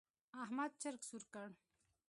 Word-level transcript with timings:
احمد 0.41 0.71
چرګ 0.81 1.01
سور 1.09 1.23
کړ. 1.33 1.49